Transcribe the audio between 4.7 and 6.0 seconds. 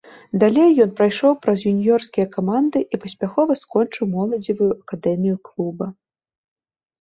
акадэмію клуба.